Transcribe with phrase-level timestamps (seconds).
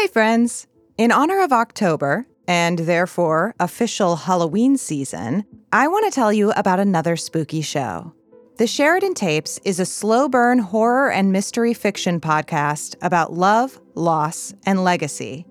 [0.00, 0.66] Hey, friends.
[0.96, 6.80] In honor of October, and therefore official Halloween season, I want to tell you about
[6.80, 8.14] another spooky show.
[8.56, 14.54] The Sheridan Tapes is a slow burn horror and mystery fiction podcast about love, loss,
[14.64, 15.44] and legacy.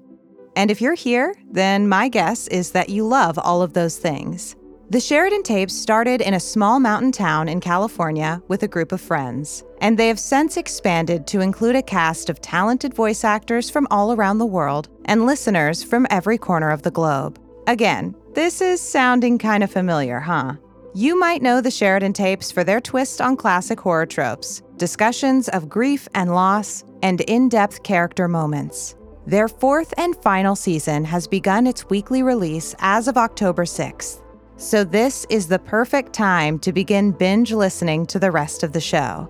[0.55, 4.55] And if you're here, then my guess is that you love all of those things.
[4.92, 9.00] The Sheridan Tapes started in a small mountain town in California with a group of
[9.00, 13.86] friends, and they have since expanded to include a cast of talented voice actors from
[13.91, 17.40] all around the world and listeners from every corner of the globe.
[17.68, 20.55] Again, this is sounding kind of familiar, huh?
[20.96, 25.70] You might know the Sheridan Tapes for their twist on classic horror tropes, discussions of
[25.70, 28.96] grief and loss, and in depth character moments.
[29.27, 34.24] Their fourth and final season has begun its weekly release as of October 6th.
[34.59, 38.82] So, this is the perfect time to begin binge listening to the rest of the
[38.82, 39.30] show.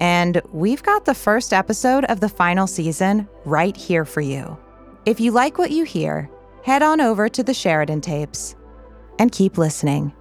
[0.00, 4.58] And we've got the first episode of the final season right here for you.
[5.04, 6.30] If you like what you hear,
[6.64, 8.56] head on over to the Sheridan tapes
[9.18, 10.14] and keep listening.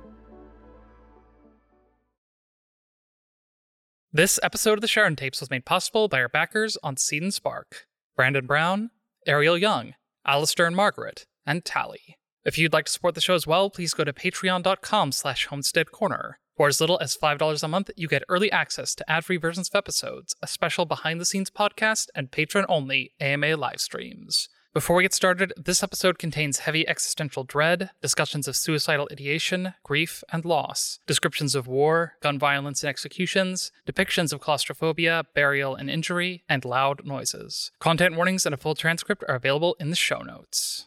[4.12, 7.34] This episode of the Sheridan Tapes was made possible by our backers on Seed and
[7.34, 7.88] Spark
[8.18, 8.90] Brandon Brown,
[9.26, 9.94] Ariel Young,
[10.28, 12.19] Alistair and Margaret, and Tally.
[12.46, 15.92] If you'd like to support the show as well, please go to patreon.com slash homestead
[15.92, 16.40] corner.
[16.56, 19.78] For as little as $5 a month, you get early access to ad-free versions of
[19.78, 24.50] episodes, a special behind-the-scenes podcast, and patron-only AMA live streams.
[24.74, 30.24] Before we get started, this episode contains heavy existential dread, discussions of suicidal ideation, grief,
[30.32, 36.44] and loss, descriptions of war, gun violence and executions, depictions of claustrophobia, burial and injury,
[36.48, 37.72] and loud noises.
[37.80, 40.86] Content warnings and a full transcript are available in the show notes.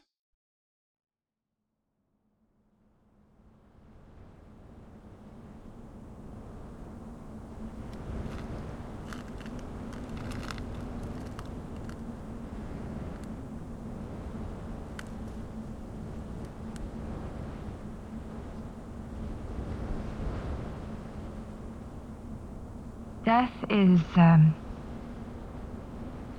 [23.33, 24.55] Death is um,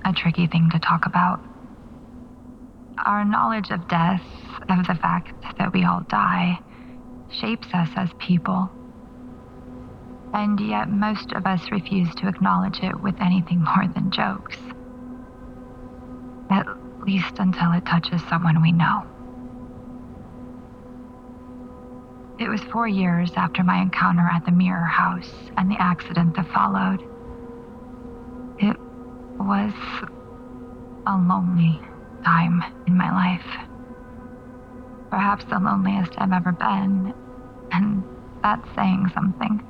[0.04, 1.40] a tricky thing to talk about.
[3.04, 4.22] Our knowledge of death,
[4.68, 6.60] of the fact that we all die,
[7.32, 8.70] shapes us as people.
[10.32, 14.58] And yet, most of us refuse to acknowledge it with anything more than jokes.
[16.48, 16.68] At
[17.04, 19.04] least until it touches someone we know.
[22.36, 26.48] It was four years after my encounter at the Mirror House and the accident that
[26.52, 27.00] followed.
[28.58, 28.76] It
[29.38, 29.72] was
[31.06, 31.80] a lonely
[32.24, 33.46] time in my life.
[35.10, 37.14] Perhaps the loneliest I've ever been,
[37.70, 38.02] and
[38.42, 39.62] that's saying something.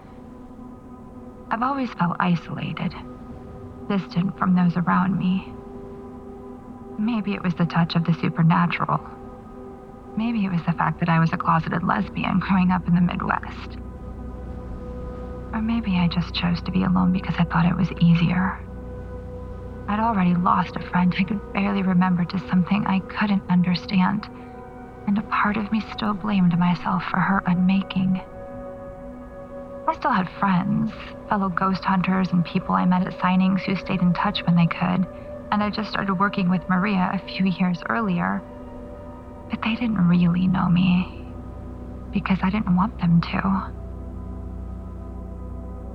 [1.50, 2.94] I've always felt isolated,
[3.90, 5.52] distant from those around me.
[6.98, 9.00] Maybe it was the touch of the supernatural
[10.16, 13.00] Maybe it was the fact that I was a closeted lesbian growing up in the
[13.00, 13.78] Midwest.
[15.52, 18.60] Or maybe I just chose to be alone because I thought it was easier.
[19.88, 24.28] I'd already lost a friend I could barely remember to something I couldn't understand,
[25.06, 28.20] and a part of me still blamed myself for her unmaking.
[29.86, 30.92] I still had friends,
[31.28, 34.66] fellow ghost hunters, and people I met at signings who stayed in touch when they
[34.66, 35.06] could,
[35.50, 38.42] and I just started working with Maria a few years earlier
[39.54, 41.06] but they didn't really know me
[42.12, 43.72] because I didn't want them to.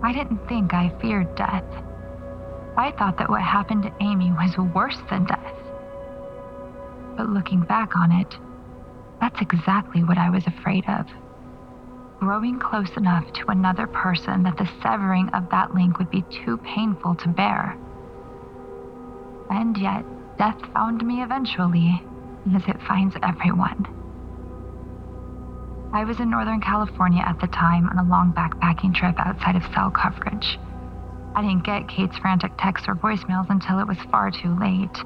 [0.01, 1.65] I didn't think I feared death.
[2.77, 5.55] I thought that what happened to Amy was worse than death.
[7.17, 8.33] But looking back on it,
[9.19, 11.05] that's exactly what I was afraid of.
[12.21, 16.57] Growing close enough to another person that the severing of that link would be too
[16.59, 17.77] painful to bear.
[19.49, 20.05] And yet,
[20.37, 22.01] death found me eventually
[22.55, 23.85] as it finds everyone.
[25.91, 29.63] I was in Northern California at the time on a long backpacking trip outside of
[29.73, 30.59] cell coverage.
[31.35, 34.97] I didn't get Kate's frantic texts or voicemails until it was far too late.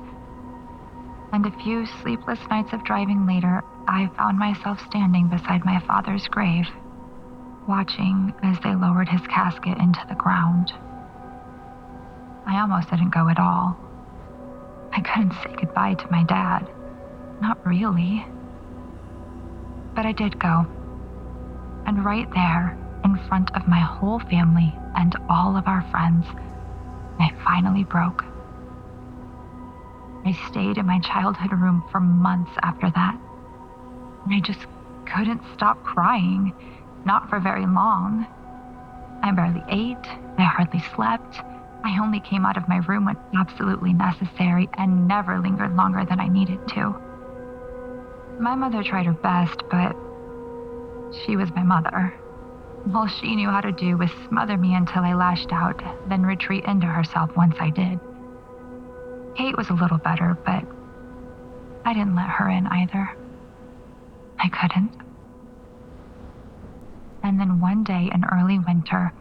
[1.31, 6.27] And a few sleepless nights of driving later, I found myself standing beside my father's
[6.27, 6.67] grave,
[7.67, 10.71] watching as they lowered his casket into the ground.
[12.45, 13.77] I almost didn't go at all.
[14.91, 16.67] I couldn't say goodbye to my dad.
[17.43, 18.25] Not really.
[19.95, 20.65] But I did go.
[21.85, 26.25] And right there, in front of my whole family and all of our friends,
[27.19, 28.23] I finally broke.
[30.25, 33.19] I stayed in my childhood room for months after that.
[34.23, 34.65] And I just
[35.05, 36.53] couldn't stop crying,
[37.03, 38.25] not for very long.
[39.21, 40.07] I barely ate,
[40.37, 41.41] I hardly slept,
[41.83, 46.21] I only came out of my room when absolutely necessary and never lingered longer than
[46.21, 47.12] I needed to.
[48.39, 49.95] My mother tried her best, but
[51.23, 52.13] she was my mother.
[52.93, 56.65] All she knew how to do was smother me until I lashed out, then retreat
[56.65, 57.99] into herself once I did.
[59.37, 60.63] Kate was a little better, but
[61.85, 63.09] I didn't let her in either.
[64.39, 64.91] I couldn't.
[67.23, 69.13] And then one day in early winter,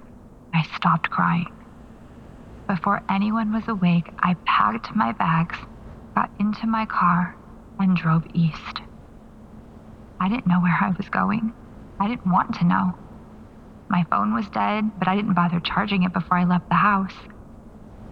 [0.52, 1.46] I stopped crying.
[2.68, 5.56] Before anyone was awake, I packed my bags,
[6.14, 7.36] got into my car,
[7.78, 8.81] and drove east.
[10.22, 11.52] I didn't know where I was going.
[11.98, 12.92] I didn't want to know.
[13.90, 17.16] My phone was dead, but I didn't bother charging it before I left the house.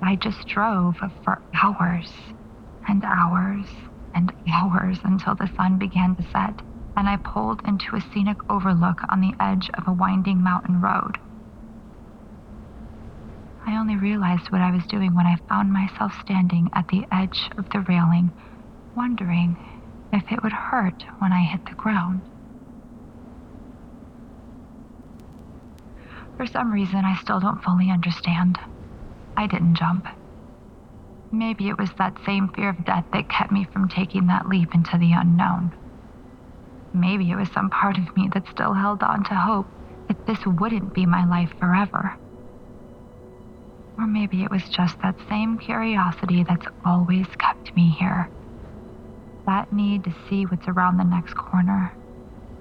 [0.02, 2.10] I just drove for hours
[2.88, 3.66] and hours
[4.12, 6.60] and hours until the sun began to set,
[6.96, 11.16] and I pulled into a scenic overlook on the edge of a winding mountain road.
[13.68, 17.52] I only realized what I was doing when I found myself standing at the edge
[17.56, 18.32] of the railing,
[18.96, 19.56] wondering
[20.12, 22.22] if it would hurt when I hit the ground.
[26.36, 28.58] For some reason, I still don't fully understand.
[29.36, 30.06] I didn't jump.
[31.32, 34.74] Maybe it was that same fear of death that kept me from taking that leap
[34.74, 35.72] into the unknown.
[36.92, 39.66] Maybe it was some part of me that still held on to hope
[40.08, 42.16] that this wouldn't be my life forever.
[43.96, 48.30] Or maybe it was just that same curiosity that's always kept me here.
[49.50, 51.92] That need to see what's around the next corner,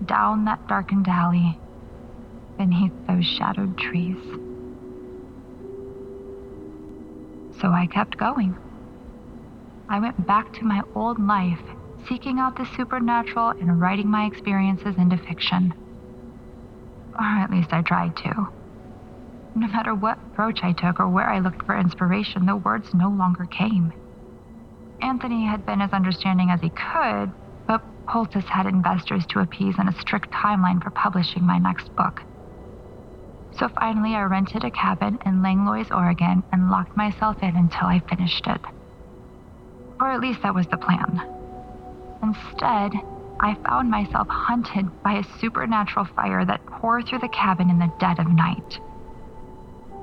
[0.05, 1.59] down that darkened alley,
[2.57, 4.17] beneath those shadowed trees.
[7.61, 8.57] So I kept going.
[9.87, 11.61] I went back to my old life,
[12.07, 15.75] seeking out the supernatural and writing my experiences into fiction.
[17.13, 18.47] Or at least I tried to.
[19.53, 23.09] No matter what approach I took or where I looked for inspiration, the words no
[23.09, 23.93] longer came.
[25.01, 27.31] Anthony had been as understanding as he could,
[27.67, 32.21] but Poultice had investors to appease and a strict timeline for publishing my next book.
[33.57, 37.99] So finally, I rented a cabin in Langlois, Oregon, and locked myself in until I
[37.99, 38.61] finished it.
[39.99, 41.21] Or at least that was the plan.
[42.21, 42.93] Instead,
[43.39, 47.91] I found myself hunted by a supernatural fire that tore through the cabin in the
[47.99, 48.79] dead of night.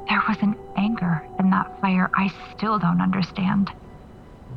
[0.09, 3.71] There was an anger in that fire I still don't understand.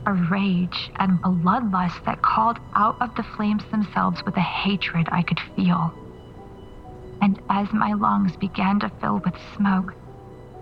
[0.05, 5.21] A rage and bloodlust that called out of the flames themselves with a hatred I
[5.21, 5.93] could feel
[7.21, 9.93] and as my lungs began to fill with smoke,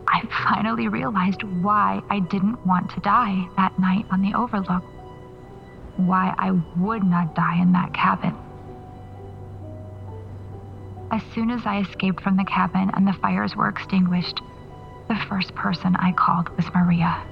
[0.07, 4.83] I finally realized why I didn't want to die that night on the Overlook.
[5.97, 8.35] Why I would not die in that cabin.
[11.11, 14.41] As soon as I escaped from the cabin and the fires were extinguished,
[15.07, 17.23] the first person I called was Maria.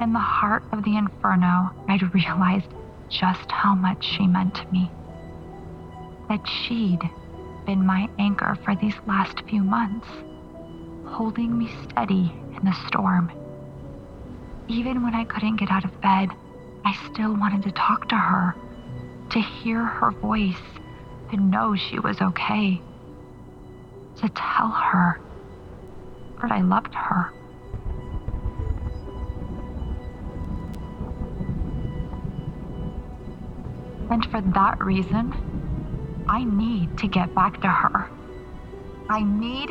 [0.00, 2.72] In the heart of the inferno, I'd realized
[3.08, 4.90] just how much she meant to me.
[6.28, 7.00] That she'd
[7.64, 10.06] been my anchor for these last few months,
[11.06, 13.30] holding me steady in the storm.
[14.68, 16.30] Even when I couldn't get out of bed,
[16.84, 18.54] I still wanted to talk to her,
[19.30, 20.60] to hear her voice,
[21.30, 22.80] to know she was okay,
[24.16, 25.20] to tell her
[26.42, 27.32] that I loved her.
[34.14, 35.34] And for that reason,
[36.28, 38.08] I need to get back to her.
[39.10, 39.70] I need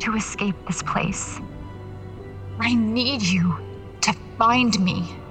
[0.00, 1.38] to escape this place.
[2.58, 3.54] I need you
[4.00, 5.21] to find me.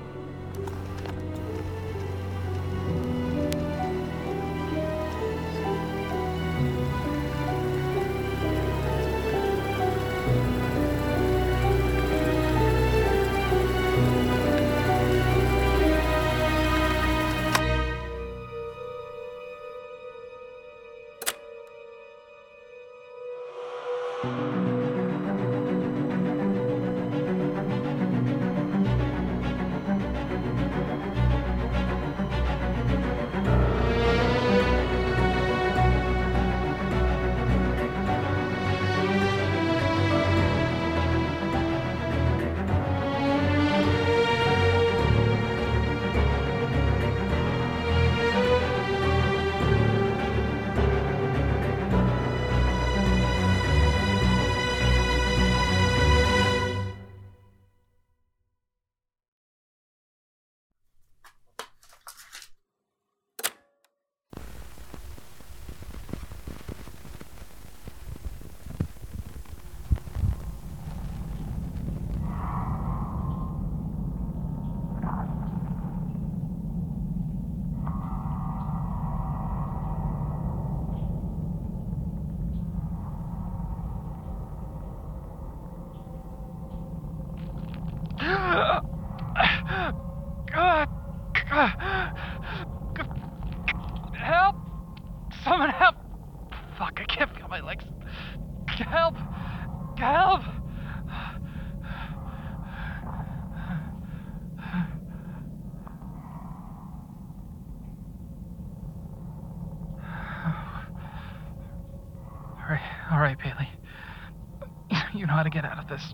[115.91, 116.13] This.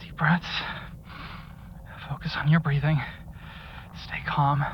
[0.00, 0.46] Deep breaths.
[2.08, 3.00] Focus on your breathing.
[4.04, 4.64] Stay calm.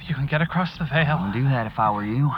[0.00, 1.18] If you can get across the veil.
[1.20, 2.30] I'd do that if I were you.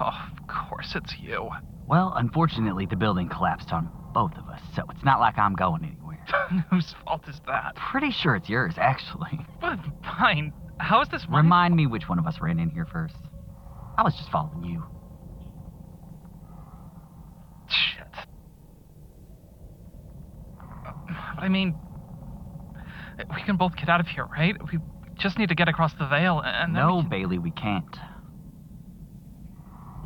[0.00, 1.48] Oh, of course it's you.
[1.86, 5.84] Well, unfortunately, the building collapsed on both of us, so it's not like I'm going
[5.84, 6.24] anywhere.
[6.70, 7.76] Whose fault is that?
[7.90, 9.40] Pretty sure it's yours, actually.
[9.60, 10.52] But fine.
[10.78, 13.14] How is this Remind me which one of us ran in here first.
[13.98, 14.82] I was just following you.
[17.68, 18.06] Shit.
[20.86, 20.92] Uh,
[21.36, 21.74] But I mean,
[23.34, 24.56] we can both get out of here, right?
[24.72, 24.78] We
[25.18, 27.96] just need to get across the veil, and then we no, can- Bailey, we can't.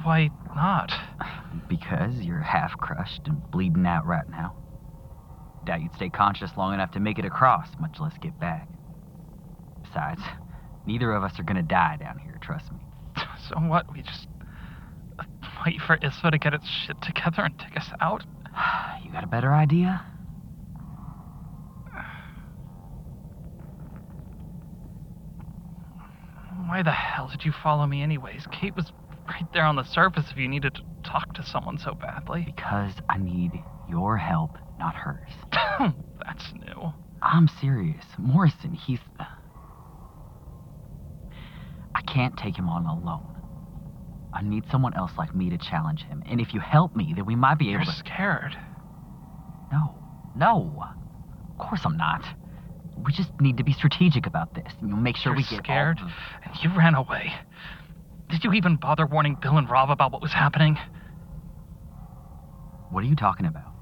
[0.03, 0.93] Why not?
[1.69, 4.57] Because you're half crushed and bleeding out right now.
[5.65, 8.69] Doubt you'd stay conscious long enough to make it across, much less get back.
[9.85, 10.21] Besides,
[10.85, 12.81] neither of us are gonna die down here, trust me.
[13.49, 13.91] So what?
[13.93, 14.27] We just
[15.19, 15.25] uh,
[15.65, 18.25] wait for Isfa to get its shit together and take us out?
[19.05, 20.05] You got a better idea?
[26.75, 28.49] Why the hell did you follow me, anyways?
[28.51, 28.91] Kate was
[29.29, 32.43] right there on the surface if you needed to talk to someone so badly.
[32.47, 33.53] Because I need
[33.89, 35.31] your help, not hers.
[35.53, 36.93] That's new.
[37.23, 38.05] I'm serious.
[38.19, 38.99] Morrison, he's.
[39.21, 39.25] Uh,
[41.95, 43.37] I can't take him on alone.
[44.33, 46.25] I need someone else like me to challenge him.
[46.27, 47.99] And if you help me, then we might be able You're to.
[47.99, 48.59] scared.
[49.71, 49.95] No.
[50.35, 50.83] No.
[51.51, 52.25] Of course I'm not.
[52.97, 54.73] We just need to be strategic about this.
[54.81, 55.99] And you'll make sure You're we get scared?
[56.45, 57.33] And you ran away.
[58.31, 60.77] Did you even bother warning Bill and Rob about what was happening?
[62.91, 63.73] What are you talking about?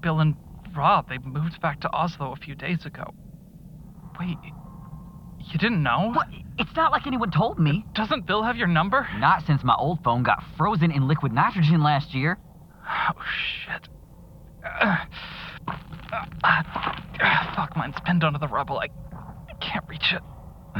[0.00, 0.34] Bill and
[0.76, 3.12] Rob, they moved back to Oslo a few days ago.
[4.18, 4.36] Wait,
[5.52, 6.12] you didn't know?
[6.14, 6.28] What?
[6.58, 7.84] It's not like anyone told me.
[7.94, 9.06] Doesn't Bill have your number?
[9.18, 12.38] Not since my old phone got frozen in liquid nitrogen last year.
[12.86, 13.12] Oh,
[13.64, 13.88] shit.
[14.64, 14.96] Uh,
[16.42, 16.62] uh,
[17.22, 18.78] uh, fuck, mine's pinned under the rubble.
[18.78, 18.88] I,
[19.48, 20.22] I can't reach it.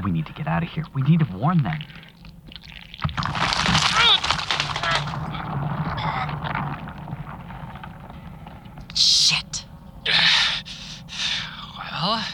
[0.04, 0.84] We need to get out of here.
[0.94, 1.78] We need to warn them.
[8.94, 9.64] Shit.
[11.92, 12.24] Well,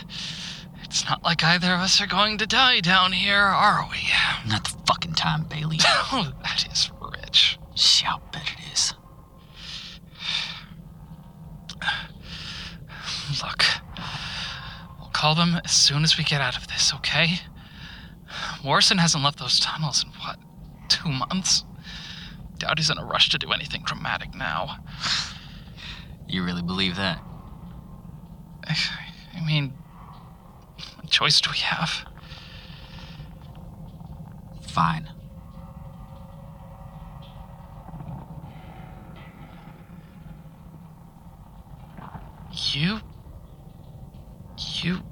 [0.85, 3.99] it's not like either of us are going to die down here, are we?
[4.49, 5.79] Not the fucking time, Bailey.
[6.13, 7.59] Oh, that is rich.
[7.75, 8.95] Shit, I'll bet it is.
[13.43, 13.65] Look,
[14.99, 17.41] we'll call them as soon as we get out of this, okay?
[18.63, 20.39] Morrison hasn't left those tunnels in what,
[20.89, 21.65] two months?
[22.59, 24.77] Doubt he's in a rush to do anything dramatic now.
[26.29, 27.21] You really believe that?
[28.69, 28.77] I,
[29.35, 29.75] I mean,
[30.95, 32.07] what choice do we have?
[34.69, 35.09] Fine.
[42.73, 43.01] You.
[44.57, 45.03] You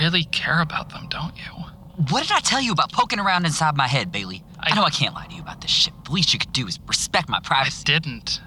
[0.00, 1.64] really care about them, don't you?
[2.10, 4.42] What did I tell you about poking around inside my head, Bailey?
[4.58, 5.92] I, I- know I can't lie to you about this shit.
[6.04, 7.84] The least you could do is respect my privacy.
[7.92, 8.40] I didn't.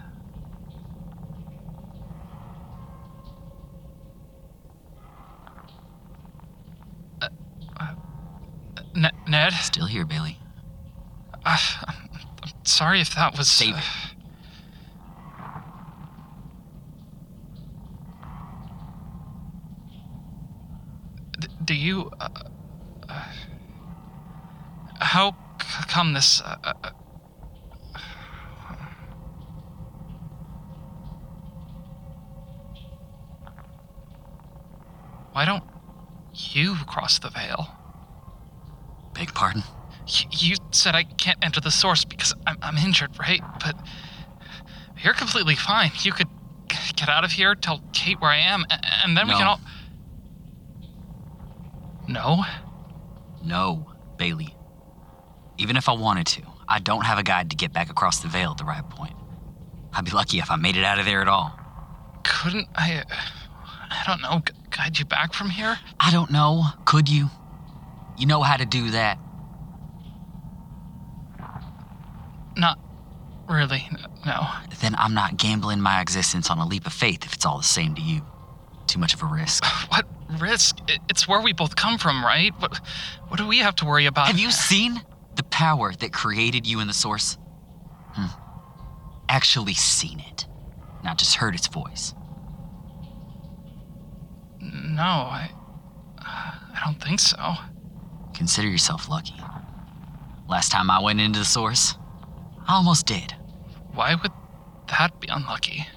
[7.22, 7.30] Uh,
[7.80, 7.96] uh,
[8.96, 9.54] N- Ned?
[9.54, 10.38] Still here, Bailey.
[11.46, 13.50] Uh, I'm sorry if that was.
[13.50, 13.84] Save it.
[21.40, 22.10] D- do you.
[22.20, 22.30] Uh,
[23.10, 23.24] uh,
[25.00, 25.32] how
[25.62, 26.42] c- come this.
[26.42, 26.90] Uh, uh, uh,
[35.34, 35.64] why don't
[36.34, 37.68] you cross the veil?
[39.14, 39.64] Beg pardon?
[40.08, 43.42] Y- You said I can't enter the source because I'm, I'm injured, right?
[43.64, 43.76] But
[45.04, 45.92] you're completely fine.
[46.02, 46.28] You could
[46.96, 48.66] get out of here, tell Kate where I am,
[49.04, 49.60] and then we can all.
[52.08, 52.44] No?
[53.44, 54.56] No, Bailey.
[55.58, 58.28] Even if I wanted to, I don't have a guide to get back across the
[58.28, 59.14] veil at the right point.
[59.94, 61.58] I'd be lucky if I made it out of there at all.
[62.24, 62.98] Couldn't I.
[63.00, 63.04] uh,
[63.90, 65.78] I don't know, guide you back from here?
[66.00, 66.66] I don't know.
[66.86, 67.30] Could you?
[68.18, 69.18] You know how to do that.
[72.58, 72.80] Not
[73.50, 73.88] really,
[74.26, 74.48] no.
[74.82, 77.64] Then I'm not gambling my existence on a leap of faith if it's all the
[77.64, 78.22] same to you.
[78.88, 79.64] too much of a risk.
[79.90, 80.06] What
[80.40, 80.78] risk?
[81.10, 82.54] It's where we both come from, right?
[82.60, 82.80] What,
[83.28, 84.28] what do we have to worry about?
[84.28, 85.02] Have you seen
[85.36, 87.38] the power that created you in the source?
[88.14, 88.28] Hmm.
[89.30, 90.46] Actually seen it,
[91.04, 92.14] not just heard its voice.
[94.60, 95.52] No, I.
[96.78, 97.56] I don't think so.
[98.36, 99.36] Consider yourself lucky.
[100.48, 101.96] Last time I went into the source,
[102.68, 103.34] I almost did.
[103.94, 104.32] Why would
[104.90, 105.88] that be unlucky?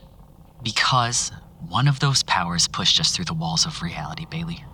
[0.63, 1.33] Because
[1.69, 4.65] one of those powers pushed us through the walls of reality, Bailey.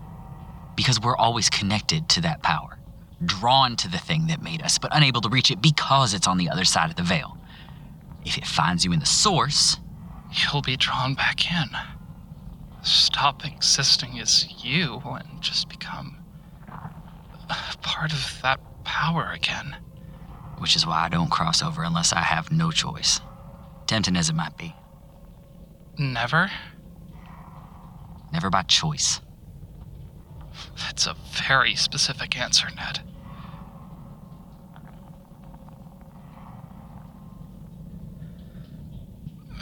[0.76, 2.78] Because we're always connected to that power,
[3.24, 6.38] drawn to the thing that made us, but unable to reach it because it's on
[6.38, 7.38] the other side of the veil.
[8.24, 9.78] If it finds you in the source,
[10.32, 11.68] You'll be drawn back in.
[12.82, 16.18] Stop existing as you and just become
[17.82, 19.76] part of that power again.
[20.58, 23.20] which is why I don't cross over unless I have no choice.
[23.86, 24.74] Tempting as it might be,
[25.98, 26.50] Never?
[28.36, 29.22] Never by choice.
[30.78, 31.16] That's a
[31.48, 33.00] very specific answer, Ned.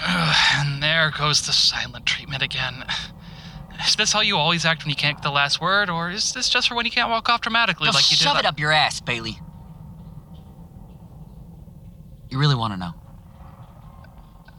[0.02, 2.84] Ugh, and there goes the silent treatment again.
[3.86, 6.32] Is this how you always act when you can't get the last word, or is
[6.32, 8.24] this just for when you can't walk off dramatically like you did?
[8.24, 9.38] shove it up your ass, Bailey.
[12.28, 12.92] You really want to know?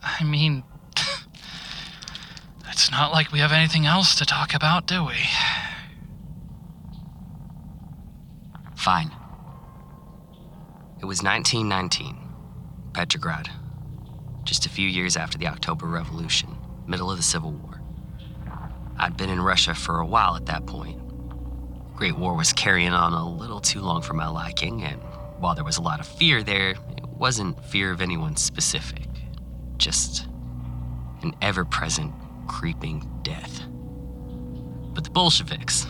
[0.01, 0.63] I mean,
[2.75, 5.15] it's not like we have anything else to talk about, do we?
[8.75, 9.09] Fine.
[10.99, 12.17] It was 1919,
[12.91, 13.49] Petrograd.
[14.43, 16.49] Just a few years after the October Revolution,
[16.85, 17.79] middle of the Civil War.
[18.97, 20.99] I'd been in Russia for a while at that point.
[21.95, 25.01] Great War was carrying on a little too long for my liking, and
[25.39, 29.07] while there was a lot of fear there, it wasn't fear of anyone specific.
[29.77, 30.27] Just
[31.21, 32.13] an ever present,
[32.47, 33.61] creeping death.
[34.93, 35.87] But the Bolsheviks,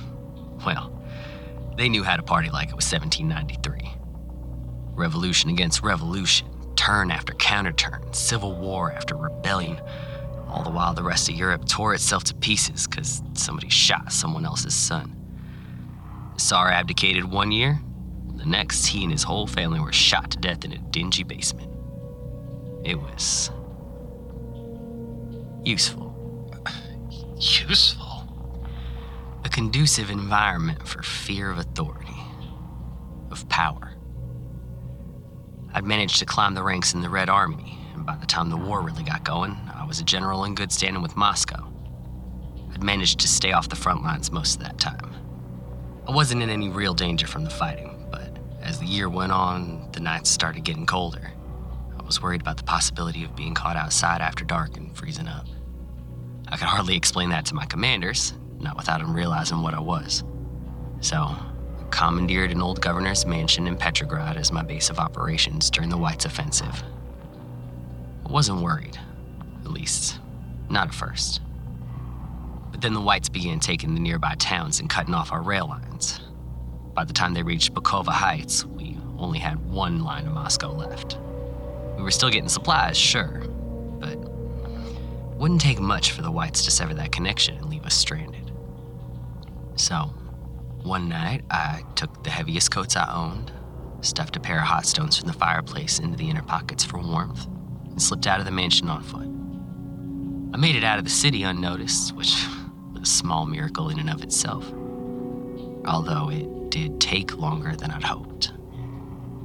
[0.66, 0.92] well,
[1.78, 3.96] they knew how to party like it was 1793
[4.96, 9.80] revolution against revolution, turn after counterturn, civil war after rebellion.
[10.48, 14.46] All the while, the rest of Europe tore itself to pieces because somebody shot someone
[14.46, 15.16] else's son.
[16.34, 17.80] The Tsar abdicated one year.
[18.36, 21.72] The next, he and his whole family were shot to death in a dingy basement.
[22.86, 23.52] It was
[25.64, 26.05] useful.
[27.38, 28.28] Useful.
[29.44, 32.16] A conducive environment for fear of authority,
[33.30, 33.94] of power.
[35.74, 38.56] I'd managed to climb the ranks in the Red Army, and by the time the
[38.56, 41.72] war really got going, I was a general in good standing with Moscow.
[42.74, 45.14] I'd managed to stay off the front lines most of that time.
[46.08, 49.90] I wasn't in any real danger from the fighting, but as the year went on,
[49.92, 51.34] the nights started getting colder.
[52.00, 55.48] I was worried about the possibility of being caught outside after dark and freezing up.
[56.48, 60.24] I could hardly explain that to my commanders, not without them realizing what I was.
[61.02, 65.90] So, I commandeered an old governor's mansion in Petrograd as my base of operations during
[65.90, 66.84] the Whites' offensive.
[68.26, 68.98] I wasn't worried,
[69.64, 70.20] at least,
[70.70, 71.42] not at first.
[72.72, 76.20] But then the Whites began taking the nearby towns and cutting off our rail lines.
[76.94, 81.18] By the time they reached Pulkovo Heights, we only had one line to Moscow left.
[81.98, 83.44] We were still getting supplies, sure,
[84.00, 84.18] but
[85.38, 88.52] wouldn't take much for the Whites to sever that connection and leave us stranded.
[89.76, 90.14] So,
[90.84, 93.52] one night, I took the heaviest coats I owned,
[94.02, 97.48] stuffed a pair of hot stones from the fireplace into the inner pockets for warmth,
[97.90, 99.28] and slipped out of the mansion on foot.
[100.54, 102.34] I made it out of the city unnoticed, which
[102.94, 104.72] was a small miracle in and of itself.
[105.86, 108.54] Although it did take longer than I'd hoped.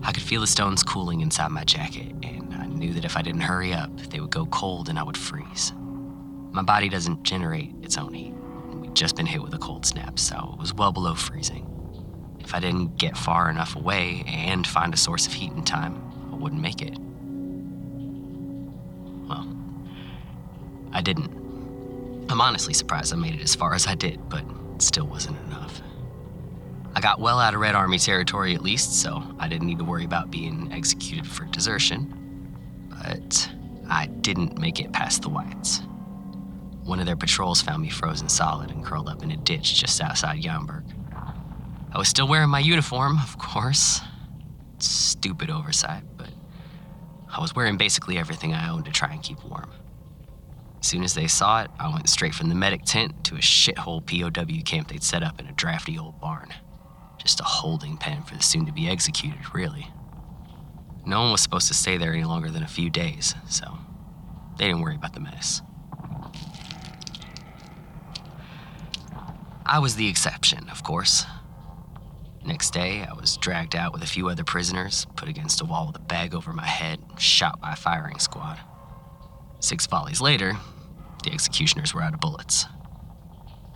[0.03, 3.22] I could feel the stones cooling inside my jacket, and I knew that if I
[3.22, 5.72] didn't hurry up, they would go cold and I would freeze.
[6.53, 8.35] My body doesn't generate its own heat.
[8.75, 11.67] We'd just been hit with a cold snap, so it was well below freezing.
[12.41, 16.03] If I didn't get far enough away and find a source of heat in time,
[16.33, 16.99] I wouldn't make it.
[19.29, 19.47] Well,
[20.93, 21.31] I didn't.
[22.29, 25.39] I'm honestly surprised I made it as far as I did, but it still wasn't
[25.47, 25.81] enough.
[26.95, 29.85] I got well out of Red Army territory at least, so I didn't need to
[29.85, 32.17] worry about being executed for desertion.
[32.89, 33.49] But
[33.89, 35.83] I didn't make it past the Whites.
[36.90, 40.00] One of their patrols found me frozen solid and curled up in a ditch just
[40.00, 40.83] outside Jamberg.
[41.92, 44.00] I was still wearing my uniform, of course.
[44.81, 46.31] Stupid oversight, but
[47.33, 49.70] I was wearing basically everything I owned to try and keep warm.
[50.81, 53.38] As soon as they saw it, I went straight from the medic tent to a
[53.38, 56.53] shithole POW camp they'd set up in a drafty old barn.
[57.18, 59.87] Just a holding pen for the soon to be executed, really.
[61.07, 63.79] No one was supposed to stay there any longer than a few days, so
[64.59, 65.62] they didn't worry about the mess.
[69.70, 71.24] I was the exception, of course.
[72.44, 75.87] Next day, I was dragged out with a few other prisoners, put against a wall
[75.87, 78.59] with a bag over my head, shot by a firing squad.
[79.61, 80.54] Six volleys later,
[81.22, 82.66] the executioners were out of bullets.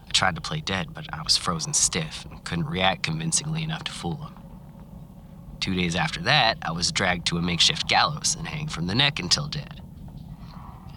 [0.05, 3.85] I tried to play dead, but I was frozen stiff and couldn't react convincingly enough
[3.85, 4.35] to fool them.
[5.61, 8.97] Two days after that, I was dragged to a makeshift gallows and hanged from the
[8.97, 9.81] neck until dead.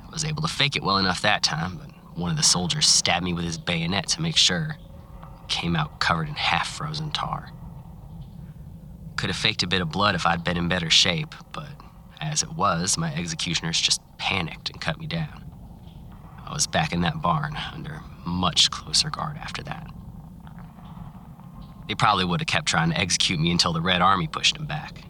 [0.04, 2.88] I was able to fake it well enough that time, but one of the soldiers
[2.88, 4.76] stabbed me with his bayonet to make sure.
[5.48, 7.52] Came out covered in half frozen tar.
[9.16, 11.70] Could have faked a bit of blood if I'd been in better shape, but
[12.22, 15.44] as it was, my executioners just panicked and cut me down.
[16.46, 19.88] I was back in that barn under much closer guard after that.
[21.88, 24.66] They probably would have kept trying to execute me until the Red Army pushed them
[24.66, 25.04] back.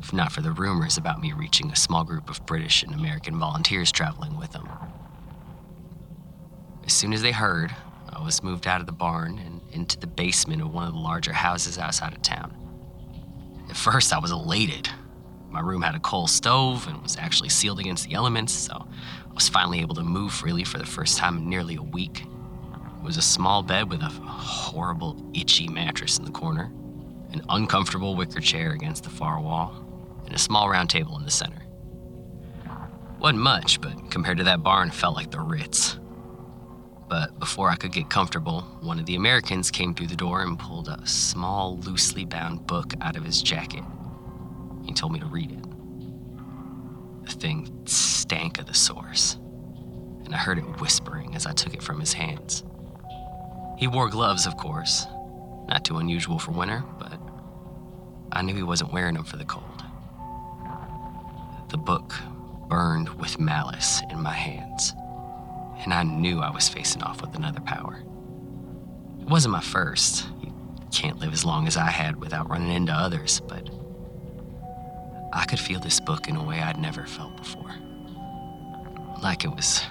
[0.00, 3.38] If not for the rumors about me reaching a small group of British and American
[3.38, 4.68] volunteers traveling with them.
[6.84, 7.74] As soon as they heard,
[8.14, 10.98] I was moved out of the barn and into the basement of one of the
[11.00, 12.54] larger houses outside of town.
[13.68, 14.88] At first, I was elated.
[15.50, 19.34] My room had a coal stove and was actually sealed against the elements, so I
[19.34, 22.22] was finally able to move freely for the first time in nearly a week.
[22.22, 26.72] It was a small bed with a horrible, itchy mattress in the corner,
[27.32, 29.74] an uncomfortable wicker chair against the far wall,
[30.26, 31.62] and a small round table in the center.
[33.18, 35.98] Wasn't much, but compared to that barn, it felt like the Ritz.
[37.08, 40.58] But before I could get comfortable, one of the Americans came through the door and
[40.58, 43.84] pulled a small, loosely bound book out of his jacket.
[44.84, 45.64] He told me to read it.
[47.26, 49.36] The thing stank of the source,
[50.24, 52.64] and I heard it whispering as I took it from his hands.
[53.78, 55.06] He wore gloves, of course,
[55.68, 57.18] not too unusual for winter, but
[58.32, 59.84] I knew he wasn't wearing them for the cold.
[61.70, 62.14] The book
[62.68, 64.94] burned with malice in my hands
[65.82, 68.02] and I knew I was facing off with another power.
[69.20, 70.26] It wasn't my first.
[70.42, 70.52] You
[70.92, 73.68] can't live as long as I had without running into others, but
[75.32, 77.74] I could feel this book in a way I'd never felt before.
[79.22, 79.82] Like it was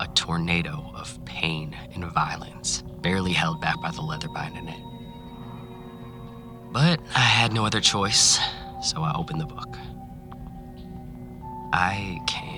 [0.00, 4.80] a tornado of pain and violence, barely held back by the leather binding it.
[6.72, 8.38] But I had no other choice,
[8.82, 9.76] so I opened the book.
[11.72, 12.55] I can't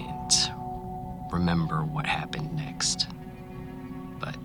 [1.38, 3.07] remember what happened next.
[4.18, 4.37] But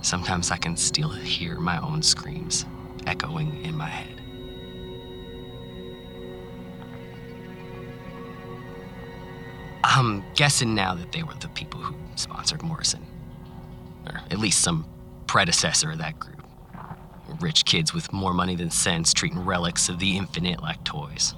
[0.00, 2.66] sometimes I can still hear my own screams
[3.06, 4.20] echoing in my head.
[9.84, 13.06] I'm guessing now that they were the people who sponsored Morrison.
[14.06, 14.86] Or at least some
[15.28, 16.42] predecessor of that group.
[17.40, 21.34] Rich kids with more money than sense treating relics of the infinite like toys.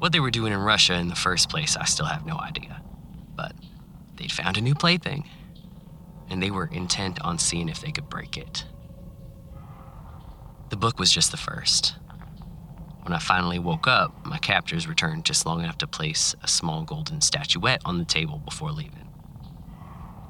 [0.00, 2.80] What they were doing in Russia in the first place, I still have no idea.
[3.36, 3.52] But
[4.16, 5.28] they'd found a new plaything,
[6.30, 8.64] and they were intent on seeing if they could break it.
[10.70, 11.96] The book was just the first.
[13.02, 16.82] When I finally woke up, my captors returned just long enough to place a small
[16.82, 19.06] golden statuette on the table before leaving.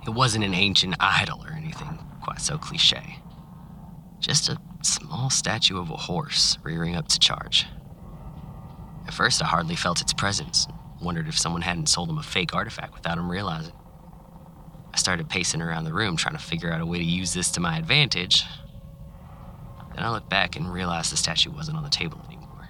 [0.04, 3.20] It wasn't an ancient idol or anything quite so cliche.
[4.18, 7.66] Just a small statue of a horse rearing up to charge.
[9.06, 10.66] At first, I hardly felt its presence,
[11.00, 13.74] wondered if someone hadn't sold him a fake artifact without him realizing.
[14.92, 17.50] I started pacing around the room trying to figure out a way to use this
[17.52, 18.44] to my advantage.
[19.94, 22.68] Then I looked back and realized the statue wasn't on the table anymore.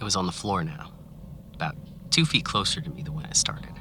[0.00, 0.92] It was on the floor now,
[1.54, 1.76] about
[2.10, 3.74] two feet closer to me than when it started.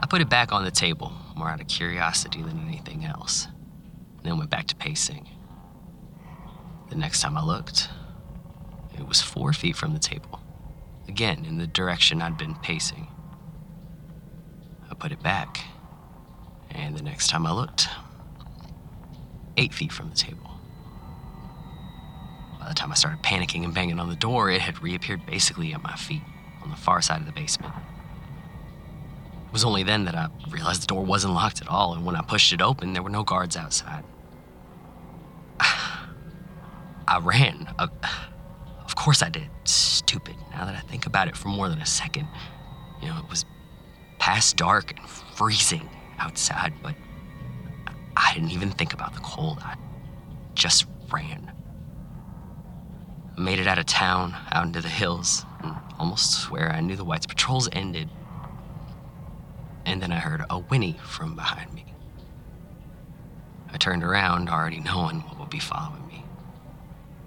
[0.00, 3.46] I put it back on the table, more out of curiosity than anything else,
[4.16, 5.28] and then went back to pacing.
[6.88, 7.88] The next time I looked,
[8.98, 10.40] it was four feet from the table,
[11.06, 13.08] again in the direction I'd been pacing.
[14.90, 15.64] I put it back,
[16.70, 17.88] and the next time I looked,
[19.56, 20.50] eight feet from the table.
[22.58, 25.72] By the time I started panicking and banging on the door, it had reappeared basically
[25.72, 26.22] at my feet
[26.62, 27.72] on the far side of the basement.
[29.46, 32.16] It was only then that I realized the door wasn't locked at all, and when
[32.16, 34.04] I pushed it open, there were no guards outside.
[35.60, 37.74] I ran.
[38.98, 39.48] Course I did.
[39.62, 40.34] Stupid.
[40.50, 42.26] Now that I think about it for more than a second.
[43.00, 43.44] You know, it was
[44.18, 46.96] past dark and freezing outside, but
[48.16, 49.60] I didn't even think about the cold.
[49.62, 49.76] I
[50.54, 51.52] just ran.
[53.36, 56.96] I made it out of town, out into the hills, and almost swear I knew
[56.96, 58.10] the Whites' patrols ended.
[59.86, 61.84] And then I heard a whinny from behind me.
[63.72, 66.24] I turned around, already knowing what would be following me.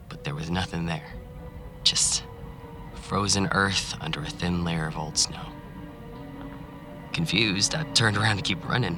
[0.10, 1.21] But there was nothing there.
[3.12, 5.45] Frozen earth under a thin layer of old snow.
[7.12, 8.97] Confused, I turned around to keep running,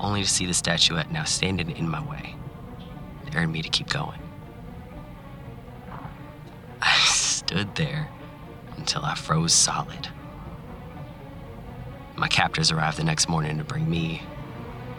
[0.00, 2.34] only to see the statuette now standing in my way,
[3.30, 4.18] daring me to keep going.
[6.82, 8.08] I stood there
[8.76, 10.08] until I froze solid.
[12.16, 14.22] My captors arrived the next morning to bring me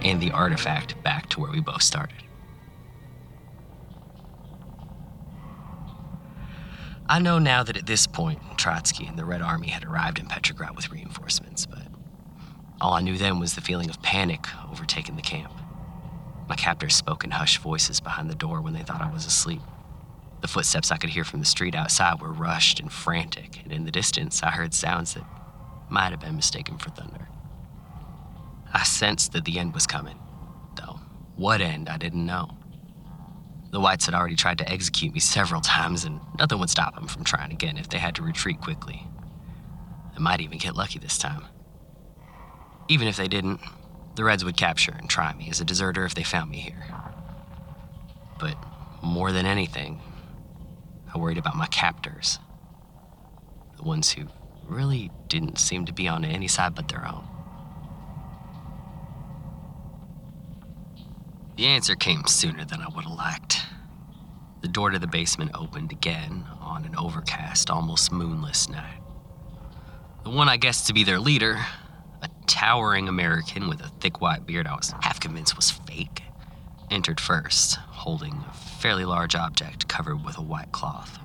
[0.03, 2.23] and the artifact back to where we both started.
[7.10, 10.26] I know now that at this point, Trotsky and the Red Army had arrived in
[10.26, 11.88] Petrograd with reinforcements, but
[12.82, 15.54] all I knew then was the feeling of panic overtaking the camp.
[16.50, 19.62] My captors spoke in hushed voices behind the door when they thought I was asleep.
[20.41, 23.86] The footsteps I could hear from the street outside were rushed and frantic, and in
[23.86, 25.24] the distance I heard sounds that
[25.89, 27.30] might have been mistaken for thunder.
[28.74, 30.20] I sensed that the end was coming,
[30.76, 31.00] though
[31.38, 32.57] what end I didn't know.
[33.71, 37.08] The Whites had already tried to execute me several times, and nothing would stop them
[37.08, 39.06] from trying again if they had to retreat quickly.
[40.13, 41.45] They might even get lucky this time.
[42.88, 43.60] Even if they didn't,
[44.15, 46.88] the Reds would capture and try me as a deserter if they found me here.
[48.39, 48.58] But
[49.03, 50.01] more than anything,
[51.13, 52.39] I worried about my captors.
[53.75, 54.27] The ones who
[54.63, 57.27] really didn't seem to be on any side but their own.
[61.58, 63.65] The answer came sooner than I would have liked.
[64.62, 69.02] The door to the basement opened again on an overcast, almost moonless night.
[70.24, 71.58] The one I guessed to be their leader,
[72.22, 76.22] a towering American with a thick white beard I was half convinced was fake,
[76.91, 81.17] entered first, holding a fairly large object covered with a white cloth.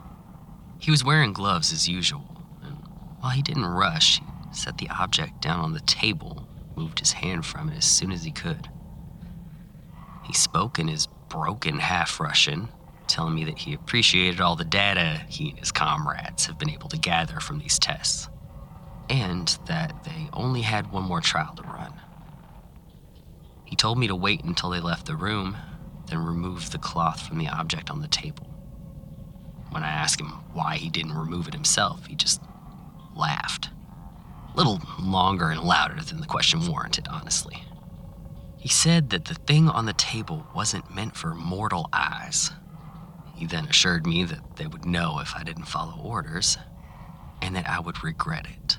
[0.79, 2.79] He was wearing gloves as usual, and
[3.21, 7.45] while he didn't rush, he set the object down on the table, moved his hand
[7.45, 8.71] from it as soon as he could.
[10.33, 12.71] He spoke in his broken half Russian,
[13.07, 16.89] telling me that he appreciated all the data he and his comrades have been able
[16.89, 18.31] to gather from these tests,
[19.11, 21.93] and that they only had one more trial to run.
[23.67, 25.55] He told me to wait until they left the room,
[26.07, 28.47] then remove the cloth from the object on the table.
[29.69, 32.41] When I asked him why he didn't remove it himself, he just
[33.15, 33.69] laughed.
[34.55, 37.65] A little longer and louder than the question warranted, honestly.
[38.63, 42.53] He said that the thing on the table wasn't meant for mortal eyes.
[43.35, 46.59] He then assured me that they would know if I didn't follow orders,
[47.43, 48.79] and that I would regret it.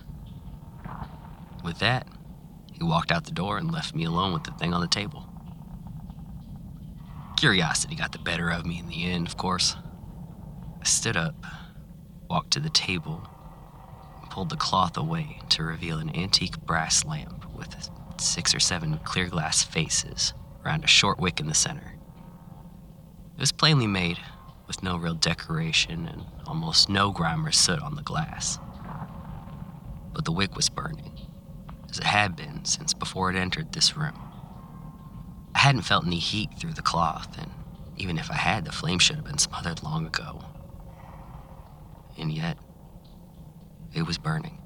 [1.66, 2.08] With that,
[2.72, 5.28] he walked out the door and left me alone with the thing on the table.
[7.36, 9.76] Curiosity got the better of me in the end, of course.
[10.80, 11.36] I stood up,
[12.30, 13.28] walked to the table,
[14.22, 17.76] and pulled the cloth away to reveal an antique brass lamp with
[18.24, 20.34] six or seven clear glass faces
[20.66, 21.96] around a short wick in the center.
[23.36, 24.20] It was plainly made,
[24.68, 28.58] with no real decoration and almost no grime or soot on the glass.
[30.14, 31.20] But the wick was burning,
[31.90, 34.20] as it had been since before it entered this room.
[35.54, 37.52] I hadn't felt any heat through the cloth, and
[37.98, 40.44] even if I had, the flame should have been smothered long ago.
[42.18, 42.58] And yet,
[43.94, 44.60] it was burning.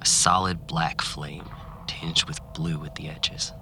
[0.00, 1.44] A solid black flame
[1.90, 3.52] tinged with blue at the edges.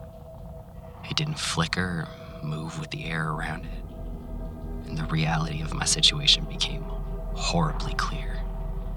[1.08, 5.86] It didn't flicker or move with the air around it, and the reality of my
[5.86, 6.82] situation became
[7.34, 8.42] horribly clear